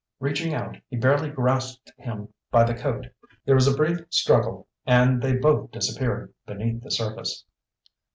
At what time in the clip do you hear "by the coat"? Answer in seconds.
2.49-3.05